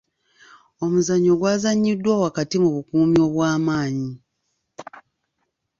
[0.83, 4.11] Omuzannyo gwazannyiddwa wakati mu bukuumi obw'amaanyi.